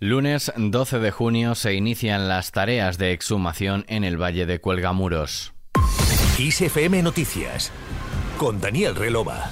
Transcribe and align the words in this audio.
Lunes 0.00 0.52
12 0.56 1.00
de 1.00 1.10
junio 1.10 1.56
se 1.56 1.74
inician 1.74 2.28
las 2.28 2.52
tareas 2.52 2.98
de 2.98 3.10
exhumación 3.10 3.84
en 3.88 4.04
el 4.04 4.16
Valle 4.16 4.46
de 4.46 4.60
Cuelgamuros. 4.60 5.54
ISFM 6.38 7.02
Noticias 7.02 7.72
con 8.38 8.60
Daniel 8.60 8.94
Relova. 8.94 9.50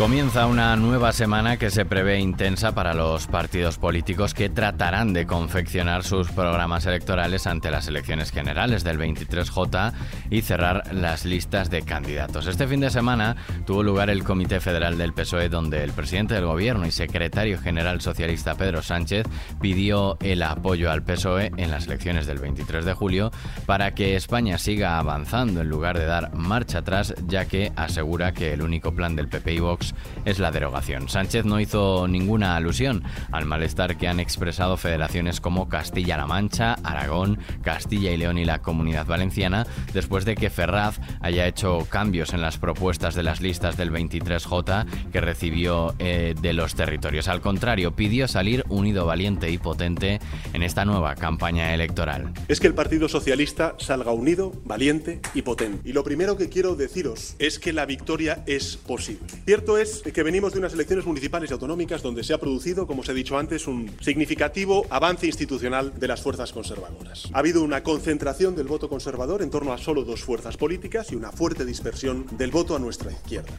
Comienza 0.00 0.46
una 0.46 0.74
nueva 0.76 1.12
semana 1.12 1.58
que 1.58 1.68
se 1.68 1.84
prevé 1.84 2.20
intensa 2.20 2.72
para 2.72 2.94
los 2.94 3.26
partidos 3.26 3.76
políticos 3.76 4.32
que 4.32 4.48
tratarán 4.48 5.12
de 5.12 5.26
confeccionar 5.26 6.04
sus 6.04 6.30
programas 6.30 6.86
electorales 6.86 7.46
ante 7.46 7.70
las 7.70 7.86
elecciones 7.86 8.30
generales 8.30 8.82
del 8.82 8.98
23J 8.98 9.92
y 10.30 10.40
cerrar 10.40 10.94
las 10.94 11.26
listas 11.26 11.68
de 11.68 11.82
candidatos. 11.82 12.46
Este 12.46 12.66
fin 12.66 12.80
de 12.80 12.88
semana 12.88 13.36
tuvo 13.66 13.82
lugar 13.82 14.08
el 14.08 14.24
Comité 14.24 14.58
Federal 14.58 14.96
del 14.96 15.12
PSOE 15.12 15.50
donde 15.50 15.84
el 15.84 15.92
presidente 15.92 16.32
del 16.32 16.46
gobierno 16.46 16.86
y 16.86 16.92
secretario 16.92 17.60
general 17.60 18.00
socialista 18.00 18.54
Pedro 18.54 18.80
Sánchez 18.80 19.26
pidió 19.60 20.16
el 20.22 20.42
apoyo 20.42 20.90
al 20.90 21.02
PSOE 21.02 21.52
en 21.58 21.70
las 21.70 21.88
elecciones 21.88 22.26
del 22.26 22.38
23 22.38 22.86
de 22.86 22.94
julio 22.94 23.32
para 23.66 23.92
que 23.94 24.16
España 24.16 24.56
siga 24.56 24.98
avanzando 24.98 25.60
en 25.60 25.68
lugar 25.68 25.98
de 25.98 26.06
dar 26.06 26.34
marcha 26.34 26.78
atrás 26.78 27.14
ya 27.26 27.44
que 27.44 27.70
asegura 27.76 28.32
que 28.32 28.54
el 28.54 28.62
único 28.62 28.94
plan 28.94 29.14
del 29.14 29.28
PP 29.28 29.52
y 29.52 29.60
Vox 29.60 29.89
es 30.24 30.38
la 30.38 30.50
derogación. 30.50 31.08
Sánchez 31.08 31.44
no 31.44 31.60
hizo 31.60 32.08
ninguna 32.08 32.56
alusión 32.56 33.02
al 33.32 33.46
malestar 33.46 33.96
que 33.96 34.08
han 34.08 34.20
expresado 34.20 34.76
federaciones 34.76 35.40
como 35.40 35.68
Castilla-La 35.68 36.26
Mancha, 36.26 36.74
Aragón, 36.82 37.38
Castilla 37.62 38.12
y 38.12 38.16
León 38.16 38.38
y 38.38 38.44
la 38.44 38.62
Comunidad 38.62 39.06
Valenciana 39.06 39.66
después 39.92 40.24
de 40.24 40.34
que 40.34 40.50
Ferraz 40.50 41.00
haya 41.20 41.46
hecho 41.46 41.86
cambios 41.88 42.32
en 42.32 42.40
las 42.40 42.58
propuestas 42.58 43.14
de 43.14 43.22
las 43.22 43.40
listas 43.40 43.76
del 43.76 43.92
23J 43.92 44.86
que 45.12 45.20
recibió 45.20 45.94
eh, 45.98 46.34
de 46.40 46.52
los 46.52 46.74
territorios. 46.74 47.28
Al 47.28 47.40
contrario, 47.40 47.94
pidió 47.94 48.28
salir 48.28 48.64
unido, 48.68 49.06
valiente 49.06 49.50
y 49.50 49.58
potente 49.58 50.20
en 50.52 50.62
esta 50.62 50.84
nueva 50.84 51.14
campaña 51.14 51.74
electoral. 51.74 52.32
Es 52.48 52.60
que 52.60 52.66
el 52.66 52.74
Partido 52.74 53.08
Socialista 53.08 53.74
salga 53.78 54.12
unido, 54.12 54.52
valiente 54.64 55.20
y 55.34 55.42
potente. 55.42 55.88
Y 55.88 55.92
lo 55.92 56.04
primero 56.04 56.36
que 56.36 56.48
quiero 56.48 56.76
deciros 56.76 57.34
es 57.38 57.58
que 57.58 57.72
la 57.72 57.86
victoria 57.86 58.44
es 58.46 58.76
posible. 58.76 59.26
Cierto 59.44 59.78
es 59.78 59.79
que 59.80 60.22
venimos 60.22 60.52
de 60.52 60.58
unas 60.58 60.74
elecciones 60.74 61.06
municipales 61.06 61.50
y 61.50 61.52
autonómicas 61.54 62.02
donde 62.02 62.22
se 62.22 62.34
ha 62.34 62.38
producido, 62.38 62.86
como 62.86 63.00
os 63.00 63.08
he 63.08 63.14
dicho 63.14 63.38
antes, 63.38 63.66
un 63.66 63.90
significativo 64.00 64.86
avance 64.90 65.26
institucional 65.26 65.98
de 65.98 66.08
las 66.08 66.20
fuerzas 66.20 66.52
conservadoras. 66.52 67.28
Ha 67.32 67.38
habido 67.38 67.62
una 67.62 67.82
concentración 67.82 68.54
del 68.54 68.68
voto 68.68 68.88
conservador 68.88 69.40
en 69.42 69.50
torno 69.50 69.72
a 69.72 69.78
solo 69.78 70.04
dos 70.04 70.22
fuerzas 70.22 70.56
políticas 70.56 71.12
y 71.12 71.16
una 71.16 71.32
fuerte 71.32 71.64
dispersión 71.64 72.26
del 72.32 72.50
voto 72.50 72.76
a 72.76 72.78
nuestra 72.78 73.10
izquierda. 73.10 73.52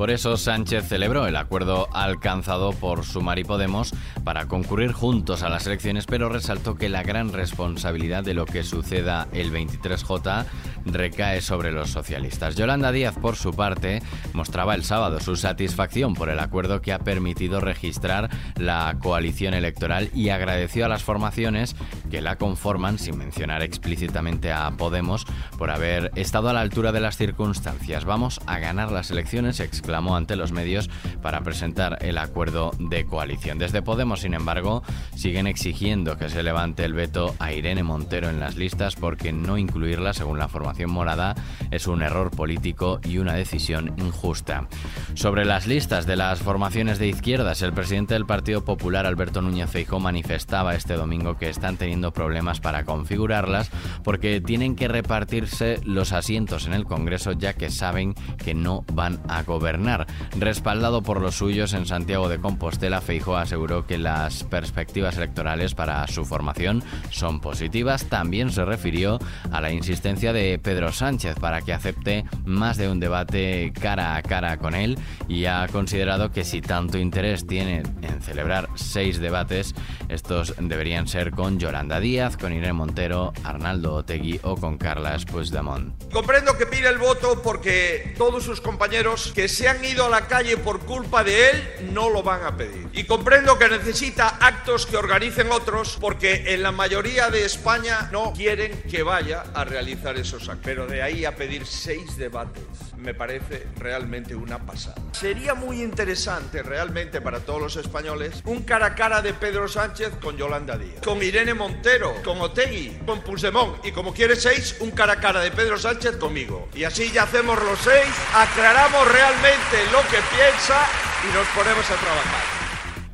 Por 0.00 0.10
eso 0.10 0.38
Sánchez 0.38 0.88
celebró 0.88 1.26
el 1.26 1.36
acuerdo 1.36 1.86
alcanzado 1.92 2.72
por 2.72 3.04
Sumar 3.04 3.38
y 3.38 3.44
Podemos 3.44 3.92
para 4.24 4.48
concurrir 4.48 4.92
juntos 4.92 5.42
a 5.42 5.50
las 5.50 5.66
elecciones, 5.66 6.06
pero 6.06 6.30
resaltó 6.30 6.74
que 6.76 6.88
la 6.88 7.02
gran 7.02 7.34
responsabilidad 7.34 8.24
de 8.24 8.32
lo 8.32 8.46
que 8.46 8.64
suceda 8.64 9.28
el 9.32 9.52
23J 9.52 10.46
recae 10.84 11.40
sobre 11.40 11.72
los 11.72 11.90
socialistas. 11.90 12.56
Yolanda 12.56 12.92
Díaz, 12.92 13.16
por 13.16 13.36
su 13.36 13.52
parte, 13.52 14.02
mostraba 14.32 14.74
el 14.74 14.84
sábado 14.84 15.20
su 15.20 15.36
satisfacción 15.36 16.14
por 16.14 16.28
el 16.28 16.38
acuerdo 16.38 16.80
que 16.80 16.92
ha 16.92 16.98
permitido 16.98 17.60
registrar 17.60 18.30
la 18.56 18.96
coalición 19.00 19.54
electoral 19.54 20.10
y 20.14 20.30
agradeció 20.30 20.86
a 20.86 20.88
las 20.88 21.02
formaciones 21.02 21.76
que 22.10 22.22
la 22.22 22.36
conforman, 22.36 22.98
sin 22.98 23.18
mencionar 23.18 23.62
explícitamente 23.62 24.52
a 24.52 24.70
Podemos, 24.70 25.26
por 25.58 25.70
haber 25.70 26.10
estado 26.14 26.48
a 26.48 26.52
la 26.52 26.60
altura 26.60 26.92
de 26.92 27.00
las 27.00 27.16
circunstancias. 27.16 28.04
Vamos 28.04 28.40
a 28.46 28.58
ganar 28.58 28.90
las 28.90 29.10
elecciones, 29.10 29.60
exclamó 29.60 30.16
ante 30.16 30.36
los 30.36 30.52
medios 30.52 30.88
para 31.22 31.42
presentar 31.42 31.98
el 32.00 32.18
acuerdo 32.18 32.72
de 32.78 33.04
coalición. 33.04 33.58
Desde 33.58 33.82
Podemos, 33.82 34.20
sin 34.20 34.34
embargo, 34.34 34.82
siguen 35.14 35.46
exigiendo 35.46 36.16
que 36.16 36.28
se 36.28 36.42
levante 36.42 36.84
el 36.84 36.94
veto 36.94 37.34
a 37.38 37.52
Irene 37.52 37.82
Montero 37.82 38.30
en 38.30 38.40
las 38.40 38.56
listas 38.56 38.96
porque 38.96 39.32
no 39.32 39.58
incluirla, 39.58 40.14
según 40.14 40.38
la 40.38 40.48
formación 40.48 40.69
morada, 40.86 41.34
es 41.70 41.86
un 41.86 42.02
error 42.02 42.30
político 42.30 43.00
y 43.04 43.18
una 43.18 43.34
decisión 43.34 43.94
injusta. 43.98 44.68
Sobre 45.14 45.44
las 45.44 45.66
listas 45.66 46.06
de 46.06 46.16
las 46.16 46.40
formaciones 46.40 46.98
de 46.98 47.08
izquierdas, 47.08 47.62
el 47.62 47.72
presidente 47.72 48.14
del 48.14 48.26
Partido 48.26 48.64
Popular, 48.64 49.06
Alberto 49.06 49.42
Núñez 49.42 49.70
Feijóo, 49.70 50.00
manifestaba 50.00 50.74
este 50.74 50.94
domingo 50.94 51.36
que 51.36 51.48
están 51.48 51.76
teniendo 51.76 52.12
problemas 52.12 52.60
para 52.60 52.84
configurarlas 52.84 53.70
porque 54.04 54.40
tienen 54.40 54.76
que 54.76 54.88
repartirse 54.88 55.80
los 55.84 56.12
asientos 56.12 56.66
en 56.66 56.74
el 56.74 56.84
Congreso 56.84 57.32
ya 57.32 57.54
que 57.54 57.70
saben 57.70 58.14
que 58.42 58.54
no 58.54 58.84
van 58.92 59.20
a 59.28 59.42
gobernar. 59.42 60.06
Respaldado 60.38 61.02
por 61.02 61.20
los 61.20 61.36
suyos 61.36 61.72
en 61.72 61.86
Santiago 61.86 62.28
de 62.28 62.38
Compostela, 62.38 63.00
Feijóo 63.00 63.36
aseguró 63.36 63.86
que 63.86 63.98
las 63.98 64.44
perspectivas 64.44 65.16
electorales 65.16 65.74
para 65.74 66.06
su 66.06 66.24
formación 66.24 66.82
son 67.10 67.40
positivas. 67.40 68.06
También 68.06 68.50
se 68.50 68.64
refirió 68.64 69.18
a 69.50 69.60
la 69.60 69.72
insistencia 69.72 70.32
de 70.32 70.58
Pedro 70.60 70.92
Sánchez 70.92 71.36
para 71.40 71.60
que 71.62 71.72
acepte 71.72 72.24
más 72.44 72.76
de 72.76 72.88
un 72.88 73.00
debate 73.00 73.72
cara 73.80 74.16
a 74.16 74.22
cara 74.22 74.56
con 74.58 74.74
él 74.74 74.98
y 75.28 75.46
ha 75.46 75.66
considerado 75.68 76.30
que 76.30 76.44
si 76.44 76.60
tanto 76.60 76.98
interés 76.98 77.46
tiene 77.46 77.82
en 78.02 78.22
celebrar 78.22 78.68
seis 78.74 79.18
debates, 79.18 79.74
estos 80.08 80.54
deberían 80.58 81.08
ser 81.08 81.30
con 81.30 81.58
Yolanda 81.58 82.00
Díaz, 82.00 82.36
con 82.36 82.52
Irene 82.52 82.72
Montero, 82.72 83.32
Arnaldo 83.44 83.94
Otegui 83.94 84.40
o 84.42 84.56
con 84.56 84.78
Carlas 84.78 85.24
Puigdemont. 85.24 85.92
Comprendo 86.12 86.56
que 86.56 86.66
pide 86.66 86.88
el 86.88 86.98
voto 86.98 87.40
porque 87.42 88.14
todos 88.18 88.44
sus 88.44 88.60
compañeros 88.60 89.32
que 89.34 89.48
se 89.48 89.68
han 89.68 89.84
ido 89.84 90.06
a 90.06 90.10
la 90.10 90.26
calle 90.26 90.56
por 90.56 90.80
culpa 90.80 91.24
de 91.24 91.50
él 91.50 91.90
no 91.92 92.10
lo 92.10 92.22
van 92.22 92.44
a 92.44 92.56
pedir. 92.56 92.88
Y 92.92 93.04
comprendo 93.04 93.58
que 93.58 93.68
necesita 93.68 94.28
actos 94.40 94.86
que 94.86 94.96
organicen 94.96 95.50
otros 95.52 95.96
porque 96.00 96.54
en 96.54 96.62
la 96.62 96.72
mayoría 96.72 97.30
de 97.30 97.44
España 97.44 98.08
no 98.12 98.32
quieren 98.32 98.82
que 98.90 99.02
vaya 99.02 99.44
a 99.54 99.64
realizar 99.64 100.16
esos 100.16 100.48
actos. 100.48 100.49
Pero 100.62 100.86
de 100.86 101.02
ahí 101.02 101.24
a 101.24 101.34
pedir 101.34 101.66
seis 101.66 102.16
debates 102.16 102.64
me 102.96 103.14
parece 103.14 103.66
realmente 103.76 104.34
una 104.34 104.58
pasada. 104.58 105.00
Sería 105.12 105.54
muy 105.54 105.82
interesante 105.82 106.62
realmente 106.62 107.20
para 107.20 107.40
todos 107.40 107.60
los 107.60 107.76
españoles 107.76 108.42
un 108.44 108.62
cara 108.62 108.86
a 108.86 108.94
cara 108.94 109.22
de 109.22 109.32
Pedro 109.34 109.68
Sánchez 109.68 110.12
con 110.20 110.36
Yolanda 110.36 110.76
Díaz, 110.76 111.02
con 111.04 111.22
Irene 111.22 111.54
Montero, 111.54 112.14
con 112.22 112.40
Otegui, 112.40 112.98
con 113.06 113.22
Puigdemont 113.22 113.84
y 113.84 113.92
como 113.92 114.12
quiere 114.12 114.36
seis, 114.36 114.76
un 114.80 114.90
cara 114.90 115.14
a 115.14 115.20
cara 115.20 115.40
de 115.40 115.50
Pedro 115.50 115.78
Sánchez 115.78 116.16
conmigo. 116.16 116.68
Y 116.74 116.84
así 116.84 117.10
ya 117.10 117.24
hacemos 117.24 117.62
los 117.62 117.78
seis, 117.78 118.08
aclaramos 118.34 119.10
realmente 119.10 119.76
lo 119.92 120.00
que 120.02 120.18
piensa 120.34 120.86
y 121.28 121.34
nos 121.34 121.46
ponemos 121.48 121.84
a 121.90 121.94
trabajar. 121.94 122.49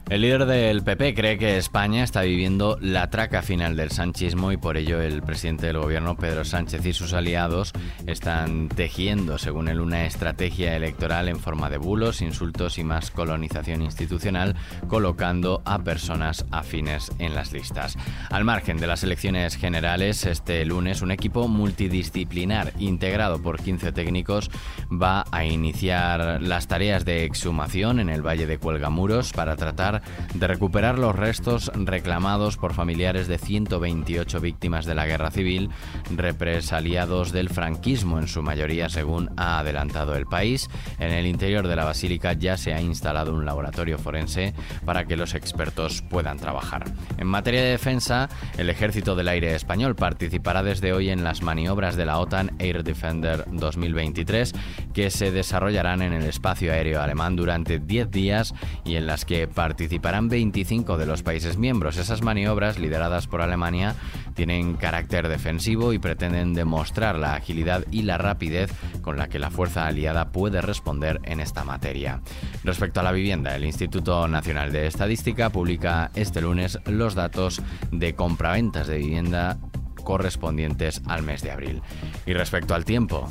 El 0.09 0.21
líder 0.21 0.47
del 0.47 0.84
PP 0.84 1.15
cree 1.15 1.37
que 1.37 1.56
España 1.56 2.05
está 2.05 2.22
viviendo 2.22 2.78
la 2.81 3.11
traca 3.11 3.43
final 3.43 3.75
del 3.75 3.91
sanchismo 3.91 4.53
y 4.53 4.56
por 4.56 4.77
ello 4.77 5.00
el 5.00 5.21
presidente 5.21 5.67
del 5.67 5.81
gobierno, 5.81 6.17
Pedro 6.17 6.44
Sánchez, 6.44 6.87
y 6.87 6.93
sus 6.93 7.12
aliados 7.12 7.72
están 8.06 8.69
tejiendo, 8.69 9.37
según 9.37 9.67
él, 9.67 9.81
una 9.81 10.06
estrategia 10.06 10.77
electoral 10.77 11.28
en 11.28 11.41
forma 11.41 11.71
de 11.71 11.78
bulos, 11.78 12.22
insultos 12.22 12.78
y 12.78 12.84
más 12.84 13.11
colonización 13.11 13.83
institucional, 13.83 14.55
colocando 14.87 15.61
a 15.65 15.81
personas 15.81 16.47
afines 16.53 17.11
en 17.19 17.34
las 17.34 17.53
listas. 17.53 17.99
Al 18.31 18.44
margen 18.44 18.77
de 18.77 18.87
las 18.87 19.03
elecciones 19.03 19.56
generales, 19.56 20.25
este 20.25 20.65
lunes 20.65 21.03
un 21.03 21.11
equipo 21.11 21.49
multidisciplinar 21.49 22.73
integrado 22.78 23.43
por 23.43 23.61
15 23.61 23.91
técnicos 23.91 24.53
va 24.88 25.25
a 25.33 25.44
iniciar 25.44 26.41
las 26.41 26.69
tareas 26.69 27.05
de 27.05 27.25
exhumación 27.25 27.99
en 27.99 28.09
el 28.09 28.25
Valle 28.25 28.47
de 28.47 28.59
Cuelgamuros 28.59 29.33
para 29.33 29.56
tratar 29.56 29.95
de 30.34 30.46
recuperar 30.46 30.98
los 30.98 31.14
restos 31.14 31.70
reclamados 31.74 32.56
por 32.56 32.74
familiares 32.74 33.28
de 33.28 33.38
128 33.38 34.40
víctimas 34.40 34.86
de 34.86 34.94
la 34.94 35.06
guerra 35.06 35.30
civil, 35.30 35.70
represaliados 36.14 37.32
del 37.32 37.48
franquismo 37.48 38.18
en 38.18 38.28
su 38.28 38.42
mayoría, 38.42 38.88
según 38.88 39.30
ha 39.36 39.58
adelantado 39.58 40.14
el 40.14 40.26
país. 40.26 40.68
En 40.98 41.12
el 41.12 41.26
interior 41.26 41.66
de 41.66 41.76
la 41.76 41.84
basílica 41.84 42.32
ya 42.32 42.56
se 42.56 42.74
ha 42.74 42.80
instalado 42.80 43.34
un 43.34 43.44
laboratorio 43.44 43.98
forense 43.98 44.54
para 44.84 45.04
que 45.04 45.16
los 45.16 45.34
expertos 45.34 46.02
puedan 46.02 46.38
trabajar. 46.38 46.84
En 47.19 47.26
materia 47.26 47.62
de 47.62 47.70
defensa, 47.70 48.28
el 48.58 48.70
Ejército 48.70 49.14
del 49.14 49.28
Aire 49.28 49.54
Español 49.54 49.96
participará 49.96 50.62
desde 50.62 50.92
hoy 50.92 51.10
en 51.10 51.25
las 51.25 51.42
maniobras 51.42 51.96
de 51.96 52.06
la 52.06 52.19
OTAN 52.19 52.52
Air 52.58 52.84
Defender 52.84 53.44
2023 53.50 54.54
que 54.92 55.10
se 55.10 55.31
desarrollarán 55.31 56.02
en 56.02 56.12
el 56.12 56.25
espacio 56.25 56.72
aéreo 56.72 57.00
alemán 57.00 57.37
durante 57.37 57.78
10 57.78 58.10
días 58.10 58.54
y 58.84 58.96
en 58.96 59.06
las 59.06 59.25
que 59.25 59.49
participarán 59.49 59.86
participarán 59.87 60.29
25 60.29 60.99
de 60.99 61.06
los 61.06 61.23
países 61.23 61.59
miembros. 61.59 61.97
Esas 61.97 62.21
maniobras, 62.21 62.77
lideradas 62.77 63.29
por 63.29 63.41
Alemania, 63.41 63.94
tienen 64.35 64.75
carácter 64.75 65.29
defensivo 65.29 65.93
y 65.93 66.00
pretenden 66.00 66.55
demostrar 66.55 67.15
la 67.15 67.35
agilidad 67.35 67.85
y 67.93 68.03
la 68.03 68.19
rapidez 68.19 68.73
con 69.00 69.17
la 69.17 69.29
que 69.29 69.38
la 69.38 69.49
fuerza 69.49 69.87
aliada 69.87 70.33
puede 70.33 70.61
responder 70.61 71.21
en 71.23 71.38
esta 71.38 71.62
materia. 71.62 72.21
Respecto 72.65 72.99
a 72.99 73.05
la 73.05 73.12
vivienda, 73.12 73.55
el 73.55 73.65
Instituto 73.65 74.27
Nacional 74.27 74.73
de 74.73 74.88
Estadística 74.88 75.50
publica 75.50 76.11
este 76.17 76.41
lunes 76.41 76.81
los 76.87 77.15
datos 77.15 77.62
de 77.93 78.17
compraventas 78.17 78.88
de 78.88 78.99
vivienda 78.99 79.56
correspondientes 80.03 81.00
al 81.06 81.23
mes 81.23 81.43
de 81.43 81.53
abril. 81.53 81.81
Y 82.27 82.33
respecto 82.33 82.75
al 82.75 82.85
tiempo. 82.85 83.31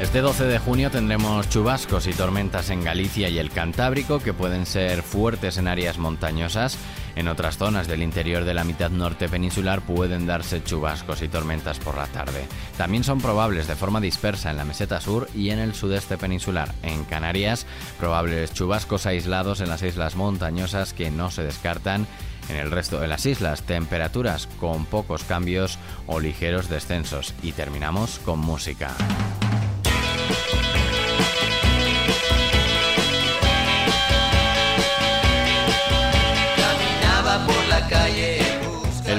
Este 0.00 0.20
12 0.20 0.44
de 0.46 0.58
junio 0.58 0.90
tendremos 0.90 1.48
chubascos 1.48 2.06
y 2.06 2.12
tormentas 2.12 2.70
en 2.70 2.82
Galicia 2.82 3.28
y 3.28 3.38
el 3.38 3.50
Cantábrico 3.50 4.18
que 4.18 4.32
pueden 4.32 4.66
ser 4.66 5.02
fuertes 5.02 5.58
en 5.58 5.68
áreas 5.68 5.98
montañosas. 5.98 6.76
En 7.14 7.28
otras 7.28 7.56
zonas 7.56 7.86
del 7.86 8.02
interior 8.02 8.44
de 8.44 8.54
la 8.54 8.64
mitad 8.64 8.90
norte 8.90 9.28
peninsular 9.28 9.80
pueden 9.82 10.26
darse 10.26 10.64
chubascos 10.64 11.22
y 11.22 11.28
tormentas 11.28 11.78
por 11.78 11.96
la 11.96 12.06
tarde. 12.06 12.46
También 12.76 13.04
son 13.04 13.20
probables 13.20 13.68
de 13.68 13.76
forma 13.76 14.00
dispersa 14.00 14.50
en 14.50 14.56
la 14.56 14.64
meseta 14.64 15.00
sur 15.00 15.28
y 15.34 15.50
en 15.50 15.60
el 15.60 15.74
sudeste 15.74 16.18
peninsular. 16.18 16.74
En 16.82 17.04
Canarias, 17.04 17.66
probables 17.98 18.52
chubascos 18.52 19.06
aislados 19.06 19.60
en 19.60 19.68
las 19.68 19.82
islas 19.82 20.16
montañosas 20.16 20.94
que 20.94 21.10
no 21.10 21.30
se 21.30 21.44
descartan 21.44 22.06
en 22.48 22.56
el 22.56 22.70
resto 22.70 22.98
de 22.98 23.08
las 23.08 23.24
islas, 23.26 23.62
temperaturas 23.62 24.48
con 24.58 24.84
pocos 24.84 25.24
cambios 25.24 25.78
o 26.06 26.20
ligeros 26.20 26.68
descensos. 26.68 27.34
Y 27.42 27.52
terminamos 27.52 28.18
con 28.18 28.40
música. 28.40 28.90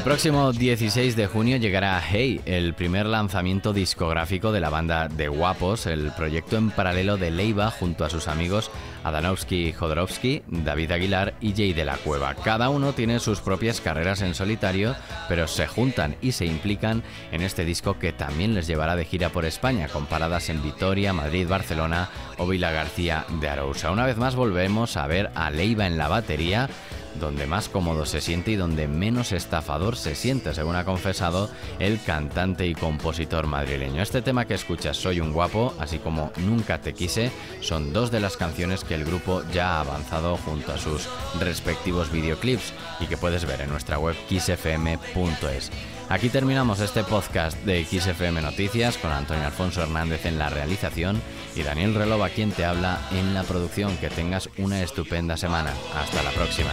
Próximo 0.04 0.52
16 0.52 1.16
de 1.16 1.28
junio 1.28 1.56
llegará 1.56 2.02
Hey, 2.02 2.42
el 2.46 2.74
primer 2.74 3.06
lanzamiento 3.06 3.72
discográfico 3.72 4.52
de 4.52 4.60
la 4.60 4.70
banda 4.70 5.08
de 5.08 5.30
Guapos, 5.30 5.86
el 5.86 6.12
proyecto 6.12 6.58
en 6.58 6.72
paralelo 6.72 7.16
de 7.16 7.32
Leiva 7.32 7.72
junto 7.72 8.04
a 8.04 8.10
sus 8.10 8.28
amigos 8.28 8.70
Adanovsky 9.06 9.72
Jodorowsky, 9.72 10.44
David 10.48 10.92
Aguilar 10.92 11.36
y 11.40 11.54
Jay 11.54 11.72
de 11.72 11.86
la 11.86 11.96
Cueva. 11.96 12.36
Cada 12.36 12.68
uno 12.68 12.92
tiene 12.92 13.20
sus 13.20 13.40
propias 13.40 13.80
carreras 13.80 14.22
en 14.22 14.36
solitario, 14.36 14.94
pero 15.30 15.48
se 15.48 15.68
juntan 15.68 16.18
y 16.22 16.34
se 16.34 16.46
implican 16.46 17.02
en 17.32 17.42
este 17.42 17.64
disco 17.64 17.98
que 17.98 18.12
también 18.12 18.54
les 18.56 18.68
llevará 18.68 18.98
de 18.98 19.06
gira 19.06 19.30
por 19.30 19.46
España, 19.46 19.88
con 19.88 20.06
paradas 20.06 20.50
en 20.50 20.62
Vitoria, 20.62 21.14
Madrid, 21.14 21.48
Barcelona 21.48 22.10
o 22.38 22.46
Vila 22.46 22.72
García 22.72 23.26
de 23.40 23.48
Arousa. 23.48 23.92
Una 23.92 24.06
vez 24.06 24.18
más 24.18 24.36
volvemos 24.36 24.98
a 24.98 25.08
ver 25.08 25.32
a 25.34 25.50
Leiva 25.50 25.88
en 25.88 25.98
la 25.98 26.10
batería 26.10 26.70
donde 27.24 27.48
más 27.48 27.70
cómodo 27.70 28.06
se 28.06 28.22
siente 28.22 28.52
y 28.52 28.56
donde 28.56 28.88
menos 28.88 29.32
estafador 29.32 29.96
se 29.96 30.14
siente, 30.14 30.54
según 30.54 30.76
ha 30.76 30.86
confesado 30.86 31.50
el 31.80 32.02
cantante 32.02 32.68
y 32.68 32.76
compositor 32.76 33.48
madrileño. 33.48 34.02
Este 34.02 34.22
tema 34.22 34.46
que 34.46 34.54
escuchas, 34.54 34.98
Soy 34.98 35.20
un 35.20 35.32
guapo, 35.32 35.74
así 35.80 36.00
como 36.00 36.32
Nunca 36.38 36.82
te 36.82 36.94
quise, 36.94 37.32
son 37.62 37.94
dos 37.94 38.12
de 38.12 38.20
las 38.20 38.38
canciones 38.38 38.84
que 38.84 38.96
el 38.96 39.06
grupo 39.06 39.42
ya 39.54 39.78
ha 39.78 39.80
avanzado 39.82 40.38
junto 40.38 40.74
a 40.74 40.78
sus 40.78 41.08
respectivos 41.40 42.12
videoclips 42.12 42.74
y 43.00 43.06
que 43.06 43.18
puedes 43.18 43.46
ver 43.46 43.62
en 43.62 43.70
nuestra 43.70 43.98
web 43.98 44.16
xfm.es. 44.30 45.72
Aquí 46.10 46.30
terminamos 46.30 46.80
este 46.80 47.04
podcast 47.04 47.58
de 47.64 47.84
XFM 47.86 48.42
Noticias 48.42 48.98
con 48.98 49.12
Antonio 49.12 49.46
Alfonso 49.46 49.82
Hernández 49.82 50.26
en 50.26 50.38
la 50.38 50.50
realización 50.50 51.22
y 51.56 51.64
Daniel 51.64 51.96
Relova 51.96 52.30
quien 52.30 52.52
te 52.52 52.66
habla 52.66 53.00
en 53.12 53.34
la 53.34 53.44
producción. 53.44 53.98
Que 53.98 54.10
tengas 54.10 54.50
una 54.58 54.84
estupenda 54.84 55.38
semana. 55.38 55.74
Hasta 55.96 56.22
la 56.24 56.32
próxima. 56.32 56.72